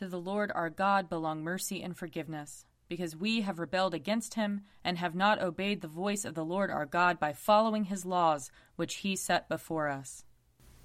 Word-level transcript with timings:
To 0.00 0.06
the 0.06 0.20
Lord 0.20 0.52
our 0.54 0.70
God 0.70 1.08
belong 1.08 1.42
mercy 1.42 1.82
and 1.82 1.96
forgiveness, 1.96 2.64
because 2.88 3.16
we 3.16 3.40
have 3.40 3.58
rebelled 3.58 3.94
against 3.94 4.34
him 4.34 4.60
and 4.84 4.96
have 4.96 5.16
not 5.16 5.42
obeyed 5.42 5.80
the 5.80 5.88
voice 5.88 6.24
of 6.24 6.36
the 6.36 6.44
Lord 6.44 6.70
our 6.70 6.86
God 6.86 7.18
by 7.18 7.32
following 7.32 7.82
his 7.82 8.06
laws 8.06 8.52
which 8.76 8.96
he 8.96 9.16
set 9.16 9.48
before 9.48 9.88
us. 9.88 10.22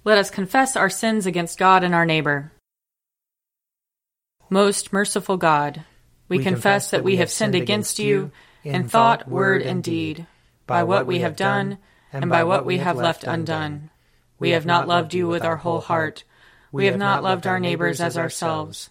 Let 0.02 0.18
us 0.18 0.30
confess 0.30 0.74
our 0.74 0.90
sins 0.90 1.26
against 1.26 1.60
God 1.60 1.84
and 1.84 1.94
our 1.94 2.04
neighbor. 2.04 2.50
Most 4.50 4.92
merciful 4.92 5.36
God, 5.36 5.84
we, 6.28 6.38
we 6.38 6.42
confess 6.42 6.90
that 6.90 7.04
we 7.04 7.18
have 7.18 7.30
sinned 7.30 7.54
against 7.54 8.00
you 8.00 8.32
in 8.64 8.88
thought, 8.88 9.28
word, 9.28 9.62
and 9.62 9.80
deed, 9.80 10.26
by 10.66 10.82
what 10.82 11.06
we 11.06 11.20
have 11.20 11.36
done 11.36 11.78
and 12.12 12.28
by 12.28 12.42
what 12.42 12.66
we 12.66 12.78
have 12.78 12.96
left 12.96 13.22
undone. 13.22 13.90
We 14.40 14.50
have 14.50 14.66
not 14.66 14.88
loved 14.88 15.14
you 15.14 15.28
with 15.28 15.44
our 15.44 15.58
whole 15.58 15.80
heart. 15.80 16.24
We 16.72 16.86
have 16.86 16.98
not 16.98 17.22
loved 17.22 17.46
our 17.46 17.60
neighbors 17.60 18.00
as 18.00 18.18
ourselves. 18.18 18.90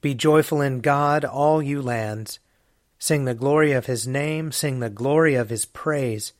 be 0.00 0.14
joyful 0.14 0.60
in 0.60 0.80
God, 0.80 1.24
all 1.24 1.62
you 1.62 1.82
lands. 1.82 2.38
Sing 2.98 3.24
the 3.24 3.34
glory 3.34 3.72
of 3.72 3.86
his 3.86 4.06
name, 4.06 4.52
sing 4.52 4.80
the 4.80 4.90
glory 4.90 5.34
of 5.34 5.50
his 5.50 5.64
praise. 5.64 6.32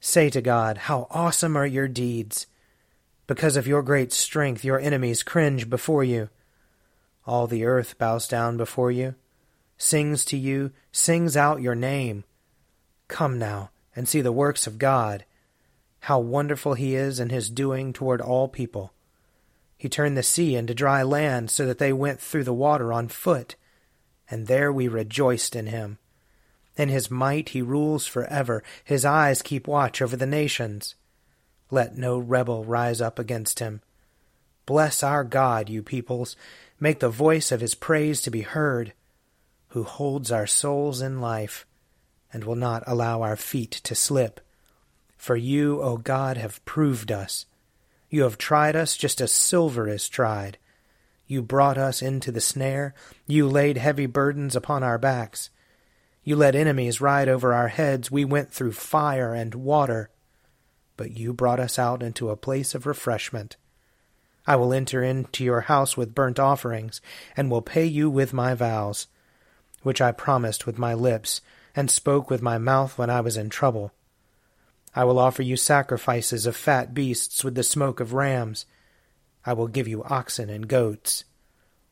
Say 0.00 0.30
to 0.30 0.40
God, 0.40 0.78
How 0.78 1.06
awesome 1.10 1.56
are 1.56 1.66
your 1.66 1.88
deeds! 1.88 2.46
Because 3.26 3.56
of 3.56 3.66
your 3.66 3.82
great 3.82 4.12
strength, 4.12 4.64
your 4.64 4.80
enemies 4.80 5.22
cringe 5.22 5.70
before 5.70 6.02
you. 6.02 6.30
All 7.26 7.46
the 7.46 7.64
earth 7.64 7.96
bows 7.98 8.26
down 8.26 8.56
before 8.56 8.90
you, 8.90 9.14
sings 9.78 10.24
to 10.26 10.36
you, 10.36 10.72
sings 10.90 11.36
out 11.36 11.62
your 11.62 11.74
name. 11.74 12.24
Come 13.08 13.38
now 13.38 13.70
and 13.94 14.08
see 14.08 14.20
the 14.20 14.32
works 14.32 14.66
of 14.66 14.78
God, 14.78 15.24
how 16.00 16.18
wonderful 16.18 16.74
he 16.74 16.94
is 16.94 17.20
in 17.20 17.28
his 17.28 17.50
doing 17.50 17.92
toward 17.92 18.20
all 18.20 18.48
people. 18.48 18.92
He 19.80 19.88
turned 19.88 20.14
the 20.14 20.22
sea 20.22 20.56
into 20.56 20.74
dry 20.74 21.02
land 21.02 21.50
so 21.50 21.64
that 21.64 21.78
they 21.78 21.90
went 21.90 22.20
through 22.20 22.44
the 22.44 22.52
water 22.52 22.92
on 22.92 23.08
foot. 23.08 23.56
And 24.30 24.46
there 24.46 24.70
we 24.70 24.88
rejoiced 24.88 25.56
in 25.56 25.68
him. 25.68 25.96
In 26.76 26.90
his 26.90 27.10
might 27.10 27.48
he 27.48 27.62
rules 27.62 28.06
forever. 28.06 28.62
His 28.84 29.06
eyes 29.06 29.40
keep 29.40 29.66
watch 29.66 30.02
over 30.02 30.18
the 30.18 30.26
nations. 30.26 30.96
Let 31.70 31.96
no 31.96 32.18
rebel 32.18 32.62
rise 32.62 33.00
up 33.00 33.18
against 33.18 33.60
him. 33.60 33.80
Bless 34.66 35.02
our 35.02 35.24
God, 35.24 35.70
you 35.70 35.82
peoples. 35.82 36.36
Make 36.78 37.00
the 37.00 37.08
voice 37.08 37.50
of 37.50 37.62
his 37.62 37.74
praise 37.74 38.20
to 38.20 38.30
be 38.30 38.42
heard, 38.42 38.92
who 39.68 39.84
holds 39.84 40.30
our 40.30 40.46
souls 40.46 41.00
in 41.00 41.22
life 41.22 41.64
and 42.34 42.44
will 42.44 42.54
not 42.54 42.84
allow 42.86 43.22
our 43.22 43.34
feet 43.34 43.70
to 43.84 43.94
slip. 43.94 44.42
For 45.16 45.36
you, 45.36 45.80
O 45.80 45.96
God, 45.96 46.36
have 46.36 46.62
proved 46.66 47.10
us. 47.10 47.46
You 48.10 48.24
have 48.24 48.36
tried 48.36 48.74
us 48.74 48.96
just 48.96 49.20
as 49.20 49.30
silver 49.30 49.88
is 49.88 50.08
tried. 50.08 50.58
You 51.26 51.42
brought 51.42 51.78
us 51.78 52.02
into 52.02 52.32
the 52.32 52.40
snare. 52.40 52.92
You 53.26 53.48
laid 53.48 53.76
heavy 53.76 54.06
burdens 54.06 54.56
upon 54.56 54.82
our 54.82 54.98
backs. 54.98 55.48
You 56.24 56.34
let 56.34 56.56
enemies 56.56 57.00
ride 57.00 57.28
over 57.28 57.54
our 57.54 57.68
heads. 57.68 58.10
We 58.10 58.24
went 58.24 58.52
through 58.52 58.72
fire 58.72 59.32
and 59.32 59.54
water. 59.54 60.10
But 60.96 61.16
you 61.16 61.32
brought 61.32 61.60
us 61.60 61.78
out 61.78 62.02
into 62.02 62.30
a 62.30 62.36
place 62.36 62.74
of 62.74 62.84
refreshment. 62.84 63.56
I 64.44 64.56
will 64.56 64.72
enter 64.72 65.04
into 65.04 65.44
your 65.44 65.62
house 65.62 65.96
with 65.96 66.14
burnt 66.14 66.40
offerings, 66.40 67.00
and 67.36 67.48
will 67.48 67.62
pay 67.62 67.84
you 67.84 68.10
with 68.10 68.32
my 68.32 68.54
vows, 68.54 69.06
which 69.82 70.00
I 70.00 70.10
promised 70.10 70.66
with 70.66 70.78
my 70.78 70.94
lips, 70.94 71.40
and 71.76 71.90
spoke 71.90 72.28
with 72.28 72.42
my 72.42 72.58
mouth 72.58 72.98
when 72.98 73.08
I 73.08 73.20
was 73.20 73.36
in 73.36 73.50
trouble. 73.50 73.92
I 74.94 75.04
will 75.04 75.18
offer 75.18 75.42
you 75.42 75.56
sacrifices 75.56 76.46
of 76.46 76.56
fat 76.56 76.92
beasts 76.94 77.44
with 77.44 77.54
the 77.54 77.62
smoke 77.62 78.00
of 78.00 78.12
rams. 78.12 78.66
I 79.44 79.52
will 79.52 79.68
give 79.68 79.86
you 79.86 80.02
oxen 80.04 80.50
and 80.50 80.66
goats. 80.66 81.24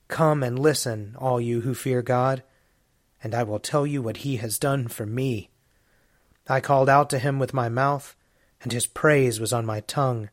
Come 0.08 0.42
and 0.42 0.58
listen, 0.58 1.14
all 1.18 1.40
you 1.40 1.60
who 1.60 1.74
fear 1.74 2.02
God, 2.02 2.42
and 3.22 3.34
I 3.34 3.42
will 3.42 3.58
tell 3.58 3.86
you 3.86 4.02
what 4.02 4.18
he 4.18 4.36
has 4.36 4.58
done 4.58 4.88
for 4.88 5.06
me. 5.06 5.50
I 6.48 6.60
called 6.60 6.88
out 6.88 7.10
to 7.10 7.18
him 7.18 7.38
with 7.38 7.54
my 7.54 7.68
mouth, 7.68 8.16
and 8.62 8.72
his 8.72 8.86
praise 8.86 9.38
was 9.38 9.52
on 9.52 9.66
my 9.66 9.80
tongue. 9.80 10.30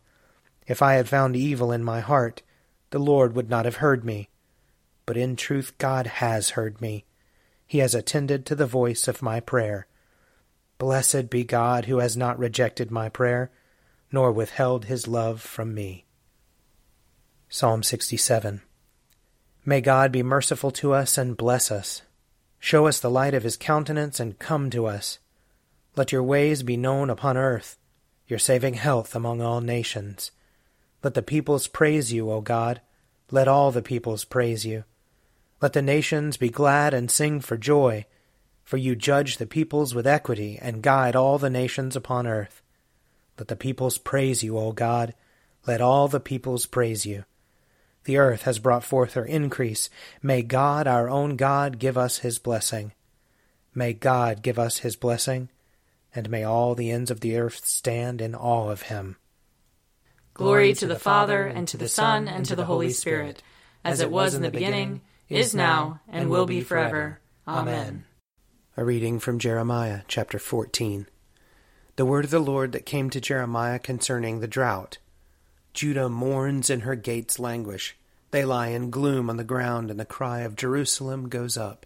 If 0.65 0.81
I 0.81 0.93
had 0.93 1.09
found 1.09 1.35
evil 1.35 1.71
in 1.71 1.83
my 1.83 1.99
heart, 1.99 2.41
the 2.89 2.99
Lord 2.99 3.35
would 3.35 3.49
not 3.49 3.65
have 3.65 3.77
heard 3.77 4.03
me. 4.03 4.29
But 5.05 5.17
in 5.17 5.35
truth 5.35 5.77
God 5.77 6.07
has 6.07 6.51
heard 6.51 6.81
me. 6.81 7.05
He 7.67 7.79
has 7.79 7.93
attended 7.93 8.45
to 8.45 8.55
the 8.55 8.65
voice 8.65 9.07
of 9.07 9.21
my 9.21 9.39
prayer. 9.39 9.87
Blessed 10.77 11.29
be 11.29 11.43
God 11.43 11.85
who 11.85 11.99
has 11.99 12.17
not 12.17 12.37
rejected 12.37 12.91
my 12.91 13.07
prayer, 13.07 13.49
nor 14.11 14.31
withheld 14.31 14.85
his 14.85 15.07
love 15.07 15.41
from 15.41 15.73
me. 15.73 16.05
Psalm 17.47 17.81
67 17.81 18.61
May 19.63 19.81
God 19.81 20.11
be 20.11 20.21
merciful 20.21 20.71
to 20.71 20.93
us 20.93 21.17
and 21.17 21.37
bless 21.37 21.71
us. 21.71 22.01
Show 22.59 22.87
us 22.87 22.99
the 22.99 23.09
light 23.09 23.33
of 23.33 23.43
his 23.43 23.57
countenance 23.57 24.19
and 24.19 24.37
come 24.37 24.69
to 24.71 24.85
us. 24.85 25.19
Let 25.95 26.11
your 26.11 26.23
ways 26.23 26.61
be 26.61 26.75
known 26.75 27.09
upon 27.09 27.37
earth, 27.37 27.77
your 28.27 28.39
saving 28.39 28.73
health 28.73 29.15
among 29.15 29.41
all 29.41 29.61
nations. 29.61 30.31
Let 31.03 31.13
the 31.13 31.21
peoples 31.21 31.67
praise 31.67 32.11
you, 32.11 32.29
O 32.29 32.41
God. 32.41 32.81
Let 33.31 33.47
all 33.47 33.71
the 33.71 33.81
peoples 33.81 34.25
praise 34.25 34.65
you. 34.65 34.83
Let 35.61 35.73
the 35.73 35.81
nations 35.81 36.35
be 36.35 36.49
glad 36.49 36.93
and 36.93 37.09
sing 37.09 37.39
for 37.39 37.57
joy 37.57 38.05
for 38.65 38.77
you 38.77 38.95
judge 38.95 39.37
the 39.37 39.45
peoples 39.45 39.93
with 39.95 40.07
equity 40.07 40.57
and 40.59 40.81
guide 40.81 41.15
all 41.15 41.37
the 41.37 41.49
nations 41.49 41.95
upon 41.95 42.27
earth. 42.27 42.61
Let 43.37 43.47
the 43.47 43.55
peoples 43.55 43.97
praise 43.99 44.43
you, 44.43 44.57
O 44.57 44.71
God. 44.71 45.13
Let 45.67 45.81
all 45.81 46.07
the 46.07 46.19
peoples 46.19 46.65
praise 46.65 47.05
you. 47.05 47.25
The 48.05 48.17
earth 48.17 48.43
has 48.43 48.59
brought 48.59 48.83
forth 48.83 49.13
her 49.13 49.25
increase. 49.25 49.89
May 50.21 50.41
God, 50.41 50.87
our 50.87 51.09
own 51.09 51.35
God, 51.35 51.79
give 51.79 51.97
us 51.97 52.19
his 52.19 52.39
blessing. 52.39 52.91
May 53.73 53.93
God 53.93 54.41
give 54.41 54.57
us 54.57 54.79
his 54.79 54.95
blessing, 54.95 55.49
and 56.13 56.29
may 56.29 56.43
all 56.43 56.75
the 56.75 56.91
ends 56.91 57.11
of 57.11 57.19
the 57.19 57.37
earth 57.37 57.65
stand 57.65 58.21
in 58.21 58.33
awe 58.33 58.69
of 58.69 58.83
him. 58.83 59.17
Glory 60.33 60.73
to 60.73 60.87
the 60.87 60.99
Father, 60.99 61.45
and 61.45 61.67
to 61.67 61.77
the 61.77 61.87
Son, 61.87 62.27
and 62.27 62.45
to 62.45 62.55
the 62.55 62.65
Holy 62.65 62.91
Spirit, 62.91 63.41
as 63.83 63.99
it 64.01 64.11
was 64.11 64.33
in 64.33 64.41
the 64.41 64.51
beginning, 64.51 65.01
is 65.29 65.53
now, 65.53 65.99
and 66.07 66.29
will 66.29 66.45
be 66.45 66.61
forever. 66.61 67.19
Amen. 67.47 68.05
A 68.77 68.83
reading 68.83 69.19
from 69.19 69.39
Jeremiah 69.39 70.01
chapter 70.09 70.37
14. 70.37 71.07
The 71.95 72.05
word 72.05 72.25
of 72.25 72.31
the 72.31 72.39
Lord 72.39 72.73
that 72.73 72.85
came 72.85 73.09
to 73.09 73.21
Jeremiah 73.21 73.79
concerning 73.79 74.41
the 74.41 74.49
drought. 74.49 74.97
Judah 75.73 76.09
mourns 76.09 76.69
and 76.69 76.81
her 76.81 76.95
gates 76.95 77.39
languish. 77.39 77.95
They 78.31 78.43
lie 78.43 78.67
in 78.67 78.89
gloom 78.89 79.29
on 79.29 79.37
the 79.37 79.45
ground, 79.45 79.89
and 79.89 79.97
the 79.97 80.03
cry 80.03 80.41
of 80.41 80.57
Jerusalem 80.57 81.29
goes 81.29 81.55
up. 81.55 81.85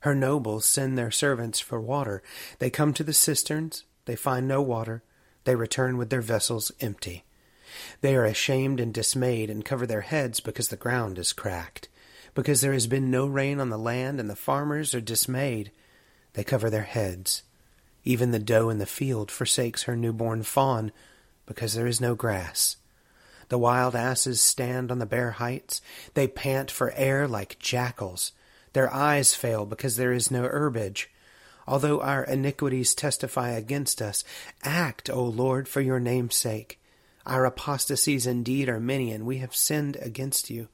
Her 0.00 0.14
nobles 0.14 0.64
send 0.64 0.96
their 0.96 1.10
servants 1.10 1.60
for 1.60 1.78
water. 1.78 2.22
They 2.60 2.70
come 2.70 2.94
to 2.94 3.04
the 3.04 3.12
cisterns, 3.12 3.84
they 4.06 4.16
find 4.16 4.48
no 4.48 4.62
water, 4.62 5.02
they 5.44 5.54
return 5.54 5.98
with 5.98 6.08
their 6.08 6.22
vessels 6.22 6.72
empty. 6.80 7.26
They 8.00 8.16
are 8.16 8.24
ashamed 8.24 8.80
and 8.80 8.94
dismayed 8.94 9.50
and 9.50 9.66
cover 9.66 9.86
their 9.86 10.00
heads 10.00 10.40
because 10.40 10.68
the 10.68 10.76
ground 10.76 11.18
is 11.18 11.34
cracked. 11.34 11.90
Because 12.34 12.62
there 12.62 12.72
has 12.72 12.86
been 12.86 13.10
no 13.10 13.26
rain 13.26 13.60
on 13.60 13.68
the 13.68 13.76
land 13.76 14.18
and 14.18 14.30
the 14.30 14.34
farmers 14.34 14.94
are 14.94 15.02
dismayed, 15.02 15.70
they 16.34 16.44
cover 16.44 16.70
their 16.70 16.82
heads. 16.82 17.42
Even 18.04 18.30
the 18.30 18.38
doe 18.38 18.68
in 18.68 18.78
the 18.78 18.86
field 18.86 19.30
forsakes 19.30 19.84
her 19.84 19.96
newborn 19.96 20.42
fawn 20.42 20.92
because 21.46 21.74
there 21.74 21.86
is 21.86 22.00
no 22.00 22.14
grass. 22.14 22.76
The 23.48 23.58
wild 23.58 23.94
asses 23.94 24.40
stand 24.40 24.90
on 24.90 24.98
the 24.98 25.06
bare 25.06 25.32
heights. 25.32 25.80
They 26.14 26.26
pant 26.26 26.70
for 26.70 26.92
air 26.92 27.28
like 27.28 27.58
jackals. 27.58 28.32
Their 28.72 28.92
eyes 28.92 29.34
fail 29.34 29.66
because 29.66 29.96
there 29.96 30.12
is 30.12 30.30
no 30.30 30.44
herbage. 30.44 31.10
Although 31.66 32.00
our 32.00 32.24
iniquities 32.24 32.94
testify 32.94 33.50
against 33.50 34.00
us, 34.02 34.24
act, 34.64 35.10
O 35.10 35.22
Lord, 35.22 35.68
for 35.68 35.80
your 35.80 36.00
name's 36.00 36.34
sake. 36.34 36.80
Our 37.24 37.44
apostasies 37.44 38.26
indeed 38.26 38.68
are 38.68 38.80
many, 38.80 39.12
and 39.12 39.24
we 39.24 39.38
have 39.38 39.54
sinned 39.54 39.96
against 40.00 40.50
you. 40.50 40.68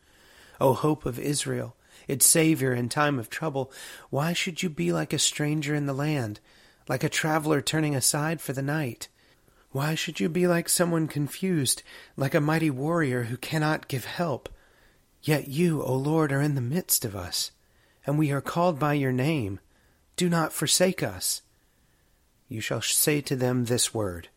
O 0.61 0.73
hope 0.73 1.05
of 1.05 1.19
Israel, 1.19 1.77
its 2.09 2.27
Saviour 2.27 2.73
in 2.73 2.89
time 2.89 3.19
of 3.19 3.31
trouble, 3.31 3.71
why 4.11 4.33
should 4.33 4.63
you 4.63 4.71
be 4.71 4.93
like 4.93 5.13
a 5.13 5.19
stranger 5.19 5.75
in 5.75 5.87
the 5.87 5.93
land, 5.93 6.41
like 6.89 7.05
a 7.05 7.09
traveler 7.09 7.61
turning 7.61 7.95
aside 7.95 8.41
for 8.41 8.53
the 8.53 8.63
night? 8.63 9.09
Why 9.71 9.95
should 9.95 10.19
you 10.19 10.31
be 10.31 10.47
like 10.47 10.69
someone 10.69 11.07
confused, 11.07 11.83
like 12.17 12.35
a 12.35 12.41
mighty 12.41 12.71
warrior 12.71 13.25
who 13.25 13.37
cannot 13.37 13.87
give 13.87 14.07
help? 14.07 14.49
Yet 15.23 15.49
you, 15.49 15.83
O 15.83 15.95
Lord, 15.95 16.33
are 16.33 16.41
in 16.41 16.55
the 16.55 16.61
midst 16.63 17.05
of 17.05 17.15
us, 17.15 17.51
and 18.07 18.19
we 18.19 18.33
are 18.33 18.41
called 18.41 18.79
by 18.79 18.95
your 18.95 19.13
name. 19.13 19.61
Do 20.17 20.31
not 20.31 20.55
forsake 20.55 21.03
us. 21.03 21.43
You 22.49 22.63
shall 22.63 22.81
say 22.81 23.21
to 23.21 23.37
them 23.37 23.67
this 23.67 23.93
word 23.93 24.29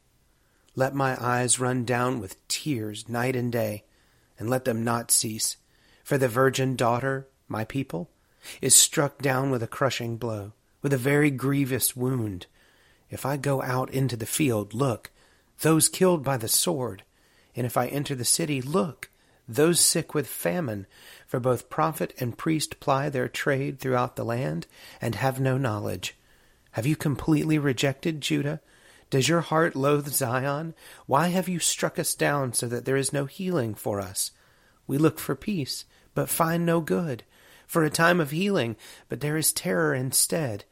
Let 0.76 0.94
my 0.94 1.18
eyes 1.24 1.60
run 1.60 1.86
down 1.86 2.20
with 2.20 2.46
tears 2.50 3.08
night 3.08 3.38
and 3.38 3.52
day, 3.52 3.86
and 4.38 4.50
let 4.50 4.66
them 4.66 4.84
not 4.84 5.12
cease. 5.12 5.56
For 6.04 6.18
the 6.18 6.28
virgin 6.28 6.76
daughter, 6.76 7.28
my 7.52 7.66
people, 7.66 8.10
is 8.62 8.74
struck 8.74 9.22
down 9.22 9.52
with 9.52 9.62
a 9.62 9.68
crushing 9.68 10.18
blow, 10.18 10.54
with 10.82 10.94
a 10.94 10.98
very 10.98 11.30
grievous 11.30 11.96
wound. 11.96 12.48
If 13.10 13.26
I 13.26 13.38
go 13.38 13.62
out 13.62 13.94
into 13.94 14.16
the 14.16 14.26
field, 14.26 14.74
look, 14.74 15.12
those 15.62 15.90
killed 15.90 16.24
by 16.24 16.38
the 16.38 16.48
sword. 16.48 17.04
And 17.56 17.66
if 17.66 17.78
I 17.78 17.88
enter 17.88 18.16
the 18.16 18.26
city, 18.26 18.62
look, 18.62 19.10
those 19.48 19.80
sick 19.80 20.14
with 20.14 20.28
famine. 20.28 20.88
For 21.28 21.40
both 21.40 21.70
prophet 21.70 22.14
and 22.20 22.38
priest 22.38 22.80
ply 22.80 23.10
their 23.10 23.28
trade 23.28 23.80
throughout 23.80 24.16
the 24.16 24.24
land, 24.24 24.66
and 25.02 25.16
have 25.16 25.40
no 25.40 25.58
knowledge. 25.58 26.16
Have 26.72 26.88
you 26.88 26.96
completely 26.96 27.60
rejected 27.60 28.22
Judah? 28.22 28.62
Does 29.10 29.28
your 29.28 29.42
heart 29.42 29.76
loathe 29.76 30.08
Zion? 30.08 30.74
Why 31.06 31.28
have 31.28 31.50
you 31.50 31.60
struck 31.60 32.00
us 32.00 32.16
down 32.16 32.54
so 32.54 32.66
that 32.68 32.86
there 32.86 32.96
is 32.96 33.12
no 33.12 33.26
healing 33.26 33.76
for 33.76 34.00
us? 34.00 34.32
We 34.88 34.98
look 34.98 35.20
for 35.20 35.36
peace, 35.36 35.84
but 36.16 36.30
find 36.30 36.66
no 36.66 36.80
good, 36.80 37.24
for 37.72 37.86
a 37.86 37.90
time 37.90 38.20
of 38.20 38.32
healing, 38.32 38.76
but 39.08 39.22
there 39.22 39.38
is 39.38 39.54
terror 39.54 39.94
instead. 39.96 40.66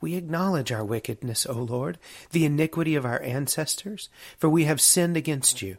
We 0.00 0.14
acknowledge 0.14 0.70
our 0.70 0.84
wickedness, 0.84 1.44
O 1.44 1.54
Lord, 1.54 1.98
the 2.30 2.44
iniquity 2.44 2.94
of 2.94 3.04
our 3.04 3.20
ancestors, 3.20 4.08
for 4.38 4.48
we 4.48 4.62
have 4.62 4.80
sinned 4.80 5.16
against 5.16 5.60
you. 5.60 5.76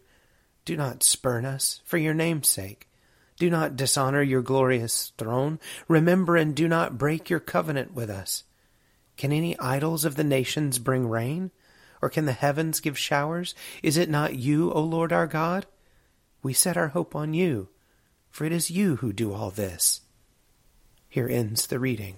Do 0.65 0.75
not 0.75 1.03
spurn 1.03 1.45
us, 1.45 1.79
for 1.85 1.97
your 1.97 2.13
name's 2.13 2.49
sake. 2.49 2.89
Do 3.37 3.49
not 3.49 3.77
dishonor 3.77 4.21
your 4.21 4.41
glorious 4.41 5.13
throne. 5.17 5.57
Remember 5.87 6.35
and 6.35 6.53
do 6.53 6.67
not 6.67 6.97
break 6.97 7.29
your 7.29 7.39
covenant 7.39 7.93
with 7.93 8.09
us. 8.09 8.43
Can 9.15 9.31
any 9.31 9.57
idols 9.59 10.03
of 10.03 10.17
the 10.17 10.23
nations 10.25 10.79
bring 10.79 11.07
rain? 11.07 11.51
Or 12.01 12.09
can 12.09 12.25
the 12.25 12.33
heavens 12.33 12.81
give 12.81 12.99
showers? 12.99 13.55
Is 13.81 13.95
it 13.95 14.09
not 14.09 14.35
you, 14.35 14.73
O 14.73 14.81
Lord 14.81 15.13
our 15.13 15.27
God? 15.27 15.65
We 16.43 16.51
set 16.51 16.75
our 16.75 16.89
hope 16.89 17.15
on 17.15 17.33
you, 17.33 17.69
for 18.29 18.43
it 18.43 18.51
is 18.51 18.69
you 18.69 18.97
who 18.97 19.13
do 19.13 19.31
all 19.31 19.49
this. 19.49 20.01
Here 21.17 21.27
ends 21.27 21.65
the 21.65 21.79
reading. 21.79 22.17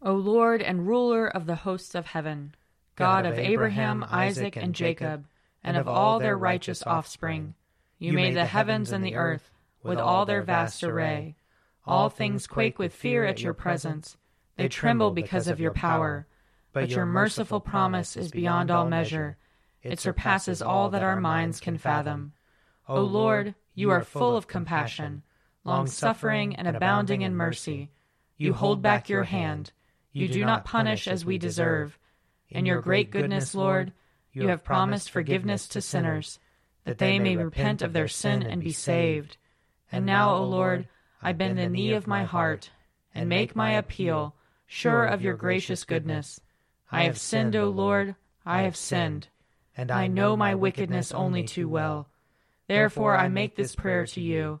O 0.00 0.14
Lord 0.14 0.62
and 0.62 0.88
ruler 0.88 1.28
of 1.28 1.44
the 1.44 1.56
hosts 1.56 1.94
of 1.94 2.06
heaven, 2.06 2.54
God, 2.96 3.26
of 3.26 3.38
Abraham, 3.38 4.06
Isaac, 4.08 4.56
and 4.56 4.74
Jacob, 4.74 5.26
and 5.62 5.76
of 5.76 5.86
all 5.86 6.18
their 6.18 6.38
righteous 6.38 6.82
offspring, 6.86 7.52
you 7.98 8.14
made 8.14 8.36
the 8.36 8.46
heavens 8.46 8.90
and 8.90 9.04
the 9.04 9.16
earth 9.16 9.50
with 9.82 9.98
all 9.98 10.24
their 10.24 10.40
vast 10.40 10.82
array. 10.82 11.36
All 11.86 12.08
things 12.08 12.46
quake 12.46 12.78
with 12.78 12.94
fear 12.94 13.26
at 13.26 13.42
your 13.42 13.52
presence. 13.52 14.16
They 14.56 14.68
tremble 14.68 15.10
because 15.10 15.46
of 15.46 15.60
your 15.60 15.74
power. 15.74 16.26
But 16.72 16.88
your 16.88 17.04
merciful 17.04 17.60
promise 17.60 18.16
is 18.16 18.30
beyond 18.30 18.70
all 18.70 18.86
measure. 18.86 19.36
It 19.82 20.00
surpasses 20.00 20.62
all 20.62 20.88
that 20.88 21.02
our 21.02 21.20
minds 21.20 21.60
can 21.60 21.76
fathom. 21.76 22.32
O 22.88 23.02
Lord, 23.02 23.54
you 23.74 23.90
are 23.90 24.04
full 24.04 24.38
of 24.38 24.46
compassion, 24.46 25.22
long 25.64 25.86
suffering, 25.86 26.56
and 26.56 26.68
abounding 26.68 27.22
in 27.22 27.34
mercy. 27.34 27.90
You 28.36 28.52
hold 28.52 28.82
back 28.82 29.08
your 29.08 29.24
hand 29.24 29.72
you 30.12 30.28
do 30.28 30.44
not 30.44 30.64
punish 30.64 31.06
as 31.06 31.24
we 31.24 31.38
deserve. 31.38 31.98
In 32.48 32.66
your 32.66 32.80
great 32.80 33.10
goodness, 33.10 33.54
Lord, 33.54 33.92
you 34.32 34.48
have 34.48 34.64
promised 34.64 35.10
forgiveness 35.10 35.68
to 35.68 35.80
sinners, 35.80 36.40
that 36.84 36.98
they 36.98 37.18
may 37.18 37.36
repent 37.36 37.80
of 37.80 37.92
their 37.92 38.08
sin 38.08 38.42
and 38.42 38.60
be 38.60 38.72
saved. 38.72 39.36
And 39.92 40.04
now, 40.04 40.34
O 40.34 40.44
Lord, 40.44 40.88
I 41.22 41.32
bend 41.32 41.58
the 41.58 41.68
knee 41.68 41.92
of 41.92 42.08
my 42.08 42.24
heart 42.24 42.70
and 43.14 43.28
make 43.28 43.54
my 43.54 43.72
appeal, 43.72 44.34
sure 44.66 45.04
of 45.04 45.22
your 45.22 45.34
gracious 45.34 45.84
goodness. 45.84 46.40
I 46.90 47.04
have 47.04 47.18
sinned, 47.18 47.54
O 47.54 47.68
Lord, 47.68 48.16
I 48.44 48.62
have 48.62 48.76
sinned, 48.76 49.28
and 49.76 49.92
I 49.92 50.08
know 50.08 50.36
my 50.36 50.56
wickedness 50.56 51.12
only 51.12 51.44
too 51.44 51.68
well. 51.68 52.08
Therefore 52.66 53.16
I 53.16 53.28
make 53.28 53.54
this 53.54 53.76
prayer 53.76 54.06
to 54.06 54.20
you. 54.20 54.60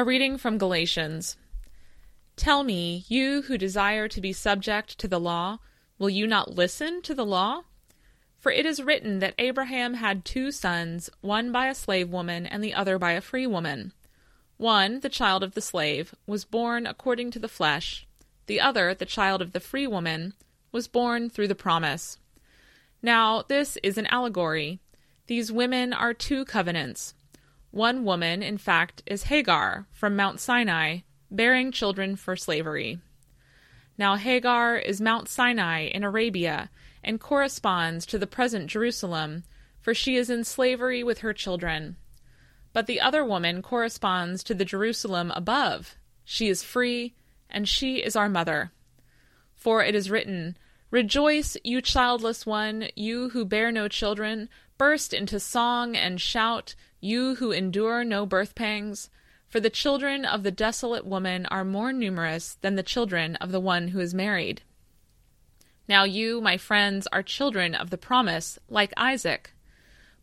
A 0.00 0.02
reading 0.02 0.38
from 0.38 0.56
Galatians. 0.56 1.36
Tell 2.34 2.62
me, 2.62 3.04
you 3.08 3.42
who 3.42 3.58
desire 3.58 4.08
to 4.08 4.20
be 4.22 4.32
subject 4.32 4.96
to 4.98 5.06
the 5.06 5.20
law, 5.20 5.58
will 5.98 6.08
you 6.08 6.26
not 6.26 6.54
listen 6.54 7.02
to 7.02 7.14
the 7.14 7.26
law? 7.26 7.64
For 8.38 8.50
it 8.50 8.64
is 8.64 8.82
written 8.82 9.18
that 9.18 9.34
Abraham 9.38 9.92
had 9.92 10.24
two 10.24 10.52
sons, 10.52 11.10
one 11.20 11.52
by 11.52 11.66
a 11.66 11.74
slave 11.74 12.08
woman 12.08 12.46
and 12.46 12.64
the 12.64 12.72
other 12.72 12.98
by 12.98 13.12
a 13.12 13.20
free 13.20 13.46
woman. 13.46 13.92
One, 14.56 15.00
the 15.00 15.10
child 15.10 15.42
of 15.42 15.52
the 15.52 15.60
slave, 15.60 16.14
was 16.26 16.46
born 16.46 16.86
according 16.86 17.30
to 17.32 17.38
the 17.38 17.46
flesh, 17.46 18.06
the 18.46 18.58
other, 18.58 18.94
the 18.94 19.04
child 19.04 19.42
of 19.42 19.52
the 19.52 19.60
free 19.60 19.86
woman, 19.86 20.32
was 20.72 20.88
born 20.88 21.28
through 21.28 21.48
the 21.48 21.54
promise. 21.54 22.16
Now, 23.02 23.42
this 23.42 23.76
is 23.82 23.98
an 23.98 24.06
allegory. 24.06 24.80
These 25.26 25.52
women 25.52 25.92
are 25.92 26.14
two 26.14 26.46
covenants. 26.46 27.12
One 27.70 28.04
woman, 28.04 28.42
in 28.42 28.58
fact, 28.58 29.02
is 29.06 29.24
Hagar 29.24 29.86
from 29.92 30.16
Mount 30.16 30.40
Sinai, 30.40 31.00
bearing 31.30 31.70
children 31.70 32.16
for 32.16 32.34
slavery. 32.34 32.98
Now 33.96 34.16
Hagar 34.16 34.76
is 34.76 35.00
Mount 35.00 35.28
Sinai 35.28 35.82
in 35.82 36.02
Arabia 36.02 36.70
and 37.04 37.20
corresponds 37.20 38.06
to 38.06 38.18
the 38.18 38.26
present 38.26 38.66
Jerusalem, 38.66 39.44
for 39.80 39.94
she 39.94 40.16
is 40.16 40.30
in 40.30 40.42
slavery 40.42 41.04
with 41.04 41.18
her 41.18 41.32
children. 41.32 41.96
But 42.72 42.86
the 42.86 43.00
other 43.00 43.24
woman 43.24 43.62
corresponds 43.62 44.42
to 44.44 44.54
the 44.54 44.64
Jerusalem 44.64 45.32
above. 45.34 45.96
She 46.24 46.48
is 46.48 46.62
free, 46.62 47.14
and 47.48 47.68
she 47.68 47.96
is 47.96 48.16
our 48.16 48.28
mother. 48.28 48.72
For 49.54 49.84
it 49.84 49.94
is 49.94 50.10
written, 50.10 50.56
Rejoice, 50.90 51.56
you 51.62 51.80
childless 51.80 52.44
one, 52.44 52.88
you 52.96 53.28
who 53.30 53.44
bear 53.44 53.70
no 53.70 53.86
children, 53.86 54.48
burst 54.76 55.12
into 55.12 55.38
song 55.38 55.96
and 55.96 56.20
shout, 56.20 56.74
you 57.00 57.36
who 57.36 57.52
endure 57.52 58.04
no 58.04 58.26
birth 58.26 58.54
pangs. 58.54 59.10
For 59.48 59.58
the 59.58 59.70
children 59.70 60.24
of 60.24 60.42
the 60.42 60.50
desolate 60.50 61.04
woman 61.04 61.46
are 61.46 61.64
more 61.64 61.92
numerous 61.92 62.56
than 62.60 62.76
the 62.76 62.82
children 62.82 63.36
of 63.36 63.50
the 63.50 63.60
one 63.60 63.88
who 63.88 64.00
is 64.00 64.14
married. 64.14 64.62
Now 65.88 66.04
you, 66.04 66.40
my 66.40 66.56
friends, 66.56 67.08
are 67.12 67.22
children 67.22 67.74
of 67.74 67.90
the 67.90 67.98
promise, 67.98 68.58
like 68.68 68.92
Isaac. 68.96 69.52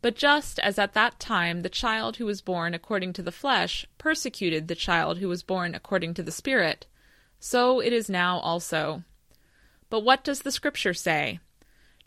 But 0.02 0.16
just 0.16 0.60
as 0.60 0.80
at 0.80 0.94
that 0.94 1.20
time 1.20 1.62
the 1.62 1.70
child 1.70 2.18
who 2.18 2.26
was 2.26 2.42
born 2.42 2.74
according 2.74 3.14
to 3.14 3.22
the 3.22 3.32
flesh 3.32 3.86
persecuted 3.98 4.68
the 4.68 4.76
child 4.76 5.18
who 5.18 5.28
was 5.28 5.44
born 5.44 5.76
according 5.76 6.14
to 6.14 6.24
the 6.24 6.32
Spirit, 6.32 6.86
so 7.40 7.80
it 7.80 7.92
is 7.92 8.10
now 8.10 8.40
also. 8.40 9.04
But 9.90 10.02
what 10.02 10.24
does 10.24 10.42
the 10.42 10.52
Scripture 10.52 10.94
say? 10.94 11.40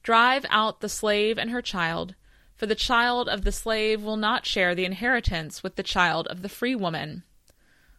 Drive 0.02 0.46
out 0.48 0.80
the 0.80 0.88
slave 0.88 1.36
and 1.38 1.50
her 1.50 1.60
child, 1.60 2.14
for 2.60 2.66
the 2.66 2.74
child 2.74 3.26
of 3.26 3.42
the 3.42 3.52
slave 3.52 4.02
will 4.02 4.18
not 4.18 4.44
share 4.44 4.74
the 4.74 4.84
inheritance 4.84 5.62
with 5.62 5.76
the 5.76 5.82
child 5.82 6.26
of 6.26 6.42
the 6.42 6.48
free 6.50 6.74
woman. 6.74 7.22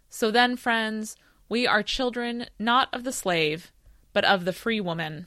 So 0.08 0.30
then, 0.30 0.56
friends, 0.56 1.15
we 1.50 1.65
are 1.65 1.82
children 1.82 2.46
not 2.60 2.88
of 2.94 3.03
the 3.03 3.12
slave, 3.12 3.72
but 4.13 4.24
of 4.24 4.46
the 4.46 4.53
free 4.53 4.80
woman. 4.80 5.25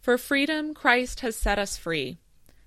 For 0.00 0.18
freedom 0.18 0.74
Christ 0.74 1.20
has 1.20 1.36
set 1.36 1.56
us 1.56 1.76
free. 1.76 2.18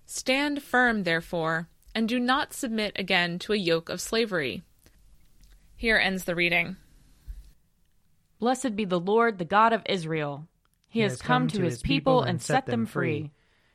Stand 0.05 0.63
firm, 0.63 1.03
therefore, 1.03 1.67
and 1.93 2.07
do 2.07 2.17
not 2.17 2.53
submit 2.53 2.93
again 2.95 3.37
to 3.39 3.51
a 3.51 3.57
yoke 3.57 3.89
of 3.89 3.99
slavery. 3.99 4.63
Here 5.75 5.97
ends 5.97 6.23
the 6.23 6.35
reading. 6.35 6.77
Blessed 8.39 8.77
be 8.77 8.85
the 8.85 8.97
Lord, 8.97 9.39
the 9.39 9.43
God 9.43 9.73
of 9.73 9.81
Israel. 9.87 10.47
He, 10.87 10.99
he 10.99 11.03
has, 11.03 11.11
has 11.11 11.21
come, 11.21 11.27
come 11.27 11.47
to 11.49 11.63
his 11.63 11.81
people 11.81 12.23
and 12.23 12.41
set 12.41 12.65
them 12.65 12.85
free. 12.85 13.31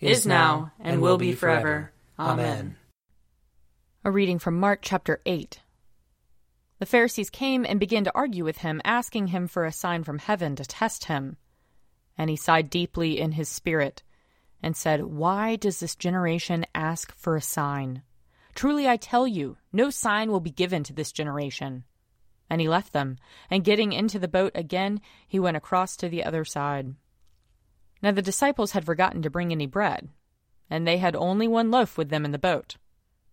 is 0.00 0.26
now, 0.26 0.72
and 0.80 1.00
will 1.00 1.18
be 1.18 1.32
forever. 1.32 1.92
Amen. 2.18 2.76
A 4.04 4.10
reading 4.10 4.38
from 4.38 4.58
Mark 4.58 4.80
chapter 4.82 5.20
8. 5.26 5.60
The 6.78 6.86
Pharisees 6.86 7.30
came 7.30 7.66
and 7.66 7.80
began 7.80 8.04
to 8.04 8.14
argue 8.14 8.44
with 8.44 8.58
him, 8.58 8.80
asking 8.84 9.28
him 9.28 9.48
for 9.48 9.64
a 9.64 9.72
sign 9.72 10.04
from 10.04 10.18
heaven 10.18 10.54
to 10.56 10.64
test 10.64 11.04
him. 11.04 11.36
And 12.16 12.30
he 12.30 12.36
sighed 12.36 12.70
deeply 12.70 13.18
in 13.18 13.32
his 13.32 13.48
spirit 13.48 14.02
and 14.62 14.76
said, 14.76 15.04
Why 15.04 15.56
does 15.56 15.80
this 15.80 15.96
generation 15.96 16.66
ask 16.74 17.14
for 17.14 17.36
a 17.36 17.42
sign? 17.42 18.02
Truly 18.54 18.88
I 18.88 18.96
tell 18.96 19.26
you, 19.26 19.56
no 19.72 19.90
sign 19.90 20.30
will 20.30 20.40
be 20.40 20.50
given 20.50 20.84
to 20.84 20.92
this 20.92 21.12
generation. 21.12 21.84
And 22.50 22.60
he 22.60 22.68
left 22.68 22.92
them, 22.92 23.18
and 23.50 23.64
getting 23.64 23.92
into 23.92 24.18
the 24.18 24.28
boat 24.28 24.52
again, 24.54 25.00
he 25.26 25.38
went 25.38 25.56
across 25.56 25.96
to 25.98 26.08
the 26.08 26.24
other 26.24 26.44
side. 26.44 26.94
Now 28.02 28.12
the 28.12 28.22
disciples 28.22 28.72
had 28.72 28.84
forgotten 28.84 29.22
to 29.22 29.30
bring 29.30 29.52
any 29.52 29.66
bread, 29.66 30.08
and 30.70 30.86
they 30.86 30.98
had 30.98 31.16
only 31.16 31.48
one 31.48 31.70
loaf 31.70 31.98
with 31.98 32.10
them 32.10 32.24
in 32.24 32.32
the 32.32 32.38
boat. 32.38 32.76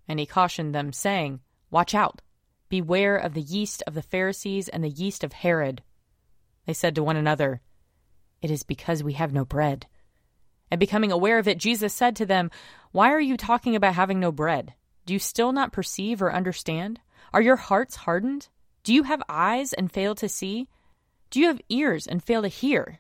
And 0.08 0.20
he 0.20 0.26
cautioned 0.26 0.74
them, 0.74 0.94
saying, 0.94 1.42
Watch 1.70 1.94
out! 1.94 2.22
Beware 2.70 3.16
of 3.16 3.34
the 3.34 3.42
yeast 3.42 3.84
of 3.86 3.94
the 3.94 4.02
Pharisees 4.02 4.68
and 4.70 4.84
the 4.84 4.90
yeast 4.90 5.24
of 5.24 5.34
Herod. 5.34 5.84
They 6.66 6.74
said 6.74 6.96
to 6.96 7.04
one 7.04 7.16
another, 7.16 7.62
It 8.42 8.50
is 8.50 8.64
because 8.64 9.04
we 9.04 9.14
have 9.14 9.34
no 9.34 9.46
bread. 9.46 9.88
And 10.72 10.80
becoming 10.80 11.12
aware 11.12 11.38
of 11.38 11.48
it, 11.48 11.60
Jesus 11.60 11.94
said 11.94 12.16
to 12.16 12.26
them, 12.26 12.50
Why 12.92 13.12
are 13.12 13.22
you 13.22 13.38
talking 13.38 13.76
about 13.76 13.94
having 13.94 14.20
no 14.20 14.32
bread? 14.32 14.74
Do 15.06 15.14
you 15.14 15.20
still 15.20 15.52
not 15.52 15.72
perceive 15.72 16.22
or 16.22 16.34
understand? 16.34 17.00
Are 17.34 17.42
your 17.42 17.56
hearts 17.56 17.96
hardened? 17.96 18.50
Do 18.84 18.94
you 18.94 19.04
have 19.04 19.22
eyes 19.30 19.74
and 19.74 19.92
fail 19.92 20.16
to 20.16 20.28
see? 20.28 20.68
Do 21.30 21.40
you 21.40 21.48
have 21.48 21.62
ears 21.70 22.08
and 22.08 22.24
fail 22.24 22.42
to 22.42 22.48
hear? 22.48 23.00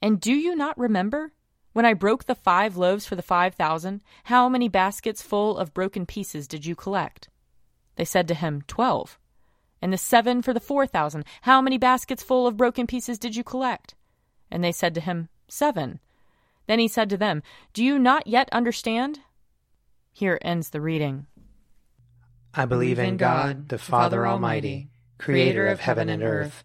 And 0.00 0.20
do 0.20 0.32
you 0.32 0.54
not 0.54 0.78
remember? 0.78 1.32
When 1.72 1.84
I 1.84 1.94
broke 1.94 2.24
the 2.24 2.34
five 2.34 2.76
loaves 2.76 3.06
for 3.06 3.14
the 3.14 3.22
five 3.22 3.54
thousand, 3.54 4.00
how 4.24 4.48
many 4.48 4.68
baskets 4.68 5.22
full 5.22 5.56
of 5.58 5.74
broken 5.74 6.06
pieces 6.06 6.48
did 6.48 6.66
you 6.66 6.74
collect? 6.74 7.28
They 7.96 8.04
said 8.04 8.26
to 8.28 8.34
him, 8.34 8.62
Twelve. 8.66 9.18
And 9.80 9.92
the 9.92 9.98
seven 9.98 10.42
for 10.42 10.52
the 10.52 10.60
four 10.60 10.86
thousand, 10.86 11.24
how 11.42 11.60
many 11.60 11.78
baskets 11.78 12.22
full 12.22 12.46
of 12.46 12.56
broken 12.56 12.86
pieces 12.86 13.18
did 13.18 13.36
you 13.36 13.44
collect? 13.44 13.94
And 14.50 14.64
they 14.64 14.72
said 14.72 14.94
to 14.94 15.00
him, 15.00 15.28
Seven. 15.46 16.00
Then 16.66 16.78
he 16.78 16.88
said 16.88 17.10
to 17.10 17.16
them, 17.16 17.42
Do 17.72 17.84
you 17.84 17.98
not 17.98 18.26
yet 18.26 18.48
understand? 18.52 19.20
Here 20.12 20.38
ends 20.42 20.70
the 20.70 20.80
reading. 20.80 21.26
I 22.54 22.64
believe 22.64 22.98
in 22.98 23.16
God, 23.16 23.68
the 23.68 23.78
Father 23.78 24.26
Almighty, 24.26 24.90
creator 25.18 25.66
of 25.68 25.80
heaven 25.80 26.08
and 26.08 26.22
earth. 26.22 26.64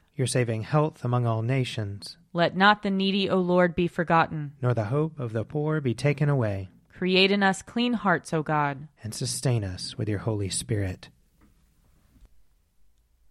Your 0.15 0.27
saving 0.27 0.63
health 0.63 1.03
among 1.03 1.25
all 1.25 1.41
nations. 1.41 2.17
Let 2.33 2.55
not 2.55 2.83
the 2.83 2.89
needy, 2.89 3.29
O 3.29 3.37
Lord, 3.37 3.75
be 3.75 3.87
forgotten. 3.87 4.53
Nor 4.61 4.73
the 4.73 4.85
hope 4.85 5.19
of 5.19 5.33
the 5.33 5.43
poor 5.43 5.81
be 5.81 5.93
taken 5.93 6.29
away. 6.29 6.69
Create 6.93 7.31
in 7.31 7.41
us 7.43 7.61
clean 7.61 7.93
hearts, 7.93 8.33
O 8.33 8.43
God. 8.43 8.87
And 9.03 9.13
sustain 9.13 9.63
us 9.63 9.97
with 9.97 10.07
your 10.07 10.19
Holy 10.19 10.49
Spirit. 10.49 11.09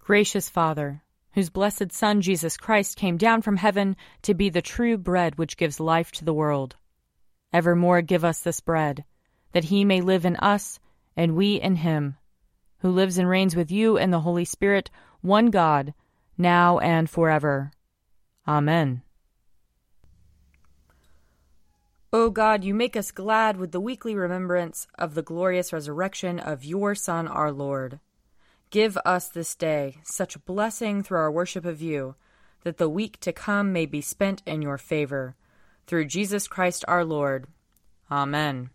Gracious 0.00 0.48
Father, 0.48 1.02
whose 1.34 1.50
blessed 1.50 1.92
Son 1.92 2.20
Jesus 2.20 2.56
Christ 2.56 2.96
came 2.96 3.16
down 3.16 3.42
from 3.42 3.56
heaven 3.56 3.94
to 4.22 4.34
be 4.34 4.48
the 4.48 4.62
true 4.62 4.98
bread 4.98 5.38
which 5.38 5.56
gives 5.56 5.78
life 5.78 6.10
to 6.12 6.24
the 6.24 6.34
world, 6.34 6.74
evermore 7.52 8.02
give 8.02 8.24
us 8.24 8.40
this 8.40 8.60
bread, 8.60 9.04
that 9.52 9.64
he 9.64 9.84
may 9.84 10.00
live 10.00 10.24
in 10.24 10.36
us 10.36 10.80
and 11.16 11.36
we 11.36 11.54
in 11.54 11.76
him, 11.76 12.16
who 12.78 12.90
lives 12.90 13.18
and 13.18 13.28
reigns 13.28 13.54
with 13.54 13.70
you 13.70 13.98
and 13.98 14.12
the 14.12 14.20
Holy 14.20 14.44
Spirit, 14.44 14.90
one 15.20 15.46
God, 15.50 15.94
now 16.40 16.78
and 16.78 17.08
forever. 17.08 17.70
Amen. 18.48 19.02
O 22.12 22.28
God, 22.28 22.64
you 22.64 22.74
make 22.74 22.96
us 22.96 23.12
glad 23.12 23.56
with 23.56 23.70
the 23.70 23.78
weekly 23.78 24.16
remembrance 24.16 24.88
of 24.98 25.14
the 25.14 25.22
glorious 25.22 25.72
resurrection 25.72 26.40
of 26.40 26.64
your 26.64 26.96
Son, 26.96 27.28
our 27.28 27.52
Lord. 27.52 28.00
Give 28.70 28.98
us 29.04 29.28
this 29.28 29.54
day 29.54 29.98
such 30.02 30.44
blessing 30.44 31.04
through 31.04 31.18
our 31.18 31.30
worship 31.30 31.64
of 31.64 31.80
you, 31.80 32.16
that 32.64 32.78
the 32.78 32.88
week 32.88 33.20
to 33.20 33.32
come 33.32 33.72
may 33.72 33.86
be 33.86 34.00
spent 34.00 34.42
in 34.44 34.60
your 34.60 34.78
favor. 34.78 35.36
Through 35.86 36.06
Jesus 36.06 36.48
Christ 36.48 36.84
our 36.88 37.04
Lord. 37.04 37.46
Amen. 38.10 38.70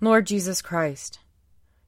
Lord 0.00 0.26
Jesus 0.26 0.60
Christ, 0.60 1.20